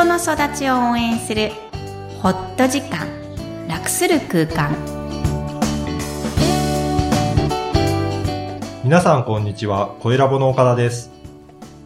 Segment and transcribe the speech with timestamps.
[0.00, 1.50] 人の育ちを応援する
[2.22, 3.06] ホット時間
[3.68, 4.74] 楽する空間
[8.82, 11.10] 皆さんこんにちは、声ラボの岡田です。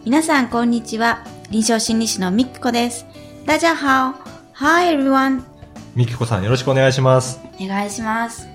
[0.04, 3.04] 皆さんこんにちは臨床心理士のみきこです
[3.46, 4.14] 大家好
[4.52, 5.42] Hi everyone
[5.96, 7.40] みきこさんよろしくお願いします。
[7.60, 8.46] お願いします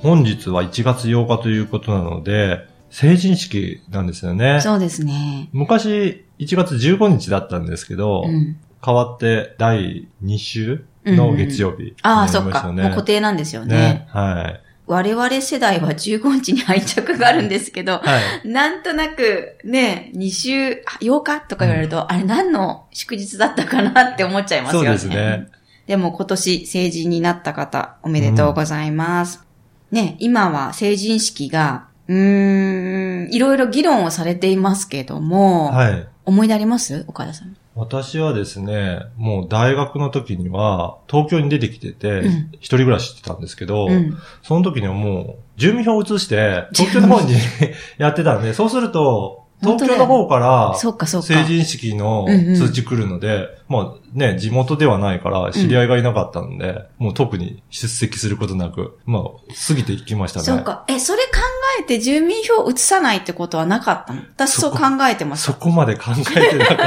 [0.00, 4.62] 本日は1月8日ということなので、成人式なんですよね。
[4.62, 12.72] そうですね昔、1月15日だったんですけど、うん変わって第2週の月曜日にああ、そっか。
[12.72, 13.76] もう固定なんですよね。
[13.76, 14.06] ね。
[14.10, 14.60] はい。
[14.86, 18.48] 我々世代は15日に愛着があるんですけど、 はい。
[18.48, 24.86] なんとなくね、2週、あ8日とか言われると、あれ何の祝日だったかなって思っちゃいますよね。
[24.88, 25.46] そうですね。
[25.86, 29.44] でも今年成人になった方、おめでとうございます。
[29.92, 36.06] ね、今は成人式が、うーん、いろいろ議論をされていますけども、はい。
[36.24, 37.04] 思い出あります？
[37.08, 37.56] 岡田さん。
[37.76, 44.18] 私はですね、もう大学の時には、東京に出てきてて、うん一人暮らししてたんですけど、うん。
[44.42, 47.34] その時にはもう、住民票を移して、東京の方に
[47.98, 51.26] やってたんで、そうすると、東京の方から、そうかそうか。
[51.26, 59.22] 成人式のうんうん通知来るので、まあね、地元ではないから、知り合いがいなかったんで、もう特に出席することなく、まあ、
[59.68, 60.46] 過ぎていきましたね。
[60.46, 60.84] そうか。
[60.88, 61.38] え、それ考
[61.78, 64.22] えて住民票を移さないってことはなかったの？
[64.34, 64.78] 私そう考
[65.10, 65.52] えてますそ。
[65.54, 66.84] こまで考えてなかった。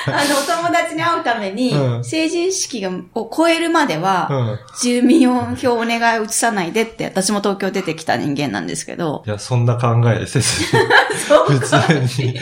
[0.06, 4.58] あの、お友達に会うために、うん成人式がを超えるまでは、うん。
[4.82, 10.82] 住民票お願い移さないでって、私も東京出てきた人間なんですけど、いや、そんな考えせずに、
[11.28, 12.38] そう普通に。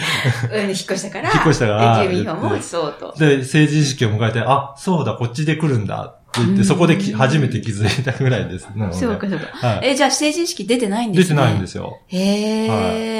[0.52, 3.14] うん、引っ越したから、引っ越したからで住民票も移そうと。
[3.18, 8.68] で、成人式を迎えて、あ、そうだ、こっちで来るんだって言って、そこでき初めて気づいたぐらいです。
[8.76, 9.46] なのでそうか、そうか。
[9.66, 9.90] はい。
[9.90, 11.36] え、じゃあ成人式出てないんですね。
[11.36, 11.98] 出てないんですよ。
[12.08, 12.66] へ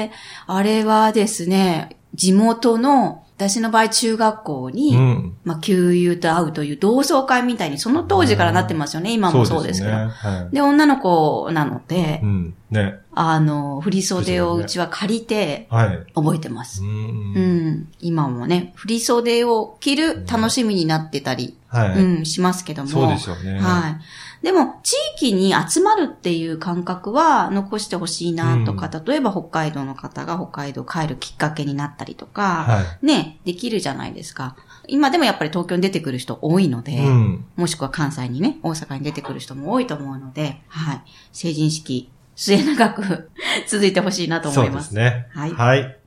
[0.03, 0.11] え、
[0.47, 5.37] あれはですね、地元の、私の場合中学校に、うん。
[5.45, 9.13] まあ、給油と会うという同窓会みたいに、その当時からなってますよね。
[9.13, 9.93] 今もそうですけど。
[9.93, 10.09] でね。
[10.09, 10.61] はい。
[10.61, 12.53] 女の子なので、うん。
[12.69, 12.95] ね。
[13.13, 16.05] あの、振袖をうちは借りてはい。
[16.13, 16.83] 覚えてます。
[16.83, 16.85] う。
[16.85, 17.87] うんん。
[18.01, 21.99] 今もね、振袖を着る楽しみになってたり、はい。
[21.99, 22.89] うん、しますけども。
[22.89, 23.59] そうですよね。
[23.59, 24.43] はい。
[24.43, 34.55] でも、地域に集まるっていう感覚は残してほしいなとか、例えば北海道の方が北海道帰るきっかけになったりとか、はね、できるじゃないですか。
[34.87, 37.07] 今でもやっぱり東京に出てくる人多いので、い。
[37.07, 37.45] うん。
[37.55, 41.01] もしくは関西にね、大阪に出てくる人も多いと思うので、はい。
[41.31, 43.29] 成人式、末永く
[43.67, 44.77] 続いてほしいなと思そいうま。
[44.77, 45.27] ですすね。
[45.33, 45.99] はいはい。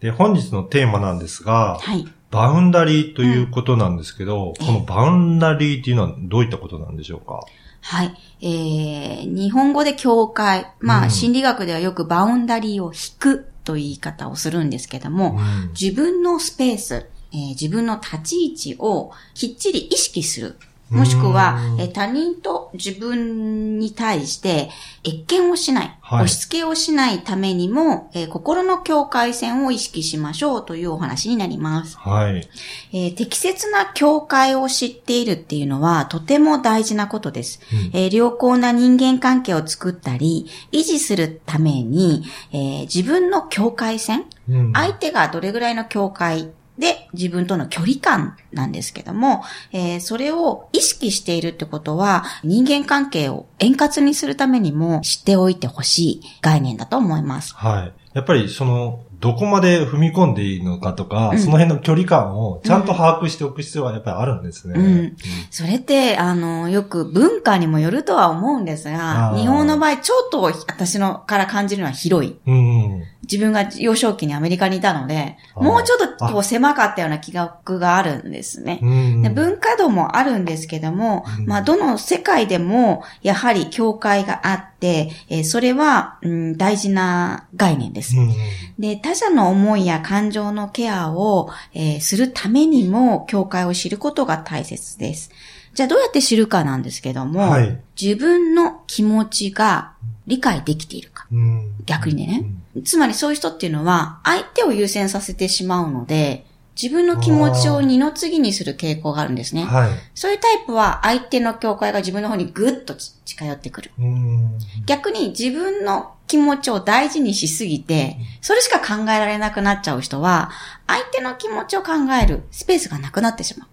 [0.00, 2.06] で、本日のテーマなんですが、はい。
[2.30, 7.40] boundary ということなんですけど、うんこの boundary っていうのはどういったことなんでしょうか？
[7.82, 8.14] はい。
[8.40, 10.72] えー、日本語で境界。
[10.80, 20.56] まあ、うん心理学ではよく boundary を引くという言い方をするんですけども、うん自分のスペース、えー自分の立ち位置をきっちり意識する。
[20.90, 24.70] もしくはう、んえー他人と自分に対して、
[25.04, 31.96] 越見をしない、はい押し付けをしないためにも、えー心の境界線を意識しましょうというお話になります。
[31.98, 32.48] はい。
[32.92, 37.60] えー適切な境界を知っているっていうのはとても大事なことです。
[37.72, 49.42] うんえー良好な人間関係を作ったり、維持するために、えー自分の境界線、うん相手がどれぐらいの境界で自分との距離感なんですけども、
[49.72, 57.54] えーそれを意識しているってことは人間関係を円滑にするためにも知っておいてほしい概念だと思います。
[57.54, 57.92] はい。
[58.16, 64.74] やっぱりその、どこまで踏み込んでいいのかとか、うんその辺の距離感をちゃんと把握しておく必要はやっぱりあるんですね。
[64.78, 65.16] うん
[65.50, 72.38] それって、あの、よく文化にもよるとは思うんですが日本の場合ちょっと私のから感じるのは広い。
[72.46, 72.54] うん。
[72.54, 73.02] うん。
[73.30, 78.80] 自分が幼少期にアメリカにいたので、もうちょっとこう狭かったような気覚があるんですね。
[78.82, 79.22] うん。
[79.22, 88.16] で文化度もあるんですけども、うんまあ、どの世界でも、やはり境界があって、えーそれは、うん、大事な概念です。
[88.16, 88.34] うん。
[88.78, 95.30] で、他者の思いや感情のケアを、えーするためにも、境界を知ることが大切です。
[95.74, 99.92] じゃあ、どうやって知るかなんですけども、はい自分の気持ちが
[100.26, 101.26] 理解できているか。
[101.32, 101.74] うん。
[101.86, 102.44] 逆にね。
[102.84, 106.44] つまりそういう人っていうのは、相手を優先させてしまうので、
[106.80, 109.64] 自分の気持ちを二の次にする傾向があるんですね。
[109.64, 109.90] はい。
[110.14, 112.94] そういうタイプは相手の境界が自分の方にぐっと
[113.24, 113.90] 近寄ってくる。
[113.98, 114.58] うん。
[114.84, 120.50] 逆に自分の気持ちを大事にしすぎて、それしか考えられなくなっちゃう人は、
[120.86, 121.92] 相手の気持ちを考
[122.22, 123.68] えるスペースがなくなってしまう。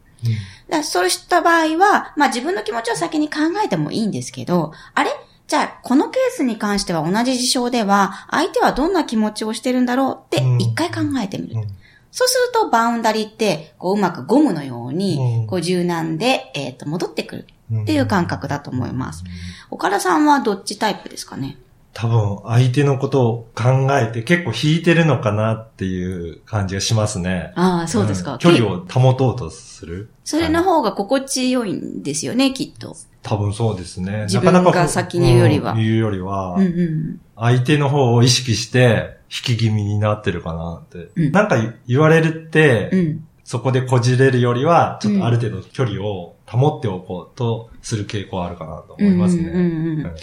[0.69, 5.09] だそうした場合は、まあ自分の気持ちを先に考えてもいいんですけど、あれ？
[5.45, 11.55] じゃあ、このケースに関しては同じ事象では、相手はどんな気持ちをしてるんだろうってうん一回考えてみる。
[11.57, 11.67] うん
[12.15, 17.45] そうするとバウンダリって、こううまくゴムのよううにん、こう柔軟で、えっ、と、戻ってくるっ
[17.81, 19.23] っていう感覚だと思います。
[19.71, 21.57] 岡田さんはどっちタイプですかね？
[21.93, 27.53] 多分、相手のことを考えて結構引いてるのかなっていう感じがしますね。
[27.55, 28.35] ああ、そうですか。
[28.35, 30.09] ん距離を保とうとする。
[30.23, 32.95] それの方が心地よいんですよね、きっと。
[33.21, 34.23] 多分そうですね。
[34.23, 37.21] 自分が先に言うよりはうん言うよりは、うんうん。
[37.35, 41.09] 相手の方を意識して引き気味になってるかなって。
[41.15, 41.57] うんなんか
[41.87, 43.27] 言われるって、うん。
[43.43, 50.13] そこでこじれるよりは、ちょっとある程度距離を保っておこうとする傾向はあるかなと思いますね。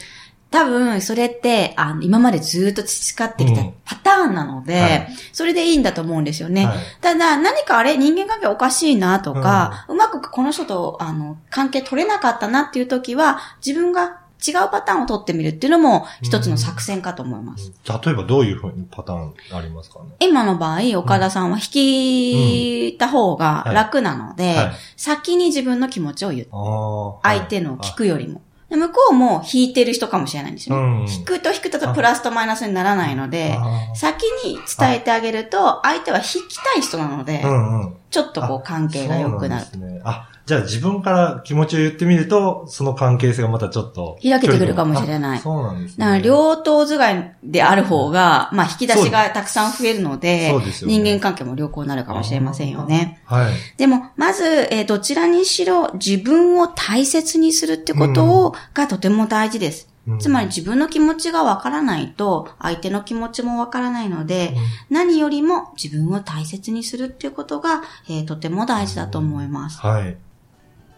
[0.51, 6.67] 多分、それって、あの、今までずっと培ってきたうんパターンなので、はいそれでいいんだと思うんですよね。
[6.67, 17.73] はいただ、何かあれ、人間関係おかしいなとか、うまくこの人と、あの、関係取れなかったなっていう時は、自分が違うパターンを取ってみるっていうのも、一つの作戦かと思います。
[18.05, 20.07] 例えばどういうふうにパターンありますかね？
[20.21, 24.73] 今の場合、岡田さんは引いた方が楽なので、はい。
[24.97, 26.49] 先に自分の気持ちを言う。
[26.53, 28.43] あー相手の聞くよりも。
[28.69, 30.83] で向こうも引いてる人かもしれないんですよね。
[30.83, 33.59] うん引くと引くとプラスとマイナスにならないので、
[33.97, 37.97] 先に伝えてあげると、相手は引きたい人なので、うんうん。
[38.11, 39.65] ちょっとこう関係が良くなる。
[39.65, 40.01] そうですね。
[40.05, 44.19] あ、じゃあ自分から気持ちを言ってみると、その関係性がまたちょっと。
[44.21, 46.05] 開けてくるかもしれないあそうなんですね。
[46.05, 53.21] だから両頭使いである方が、まあ引き出しがたくさん増えるのでそうですよね人間関係も良好になるかもしれませんよね。
[53.27, 53.53] はい。
[53.77, 59.90] でも、まず、えーどちらにしろ自分を大切にするってことを、がとても大事です。
[60.06, 64.56] うんつまり自分の気持ちがわからないと、相手の気持ちもわからないので、
[64.88, 69.79] 何よりも自分を大切にするっていうことが、えーとても大事だと思います。
[69.81, 70.17] はい。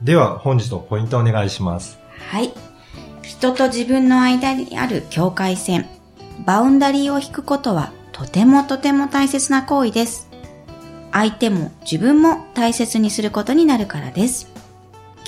[0.02, 1.98] では、本日のポイントをお願いします。
[2.30, 2.52] はい。
[3.22, 5.88] 人と自分の間にある境界線、
[6.44, 10.28] バウンダリーを引くことはとてもとても大切な行為です。
[11.12, 14.48] 相手も自分も大切にすることになるからです。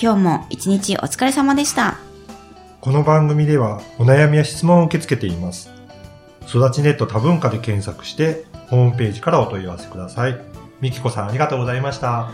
[0.01, 2.04] 今日も一日お疲れ様でした。
[2.85, 5.71] この番組ではお悩みや質問を受け付けています。
[6.47, 10.39] 育ちネット多文化で検索して、ホームページからお問い合わせください。
[10.81, 12.29] みきこさんありがとうございました。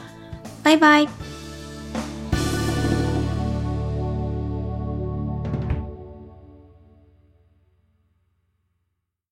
[0.66, 1.41] バイバイ。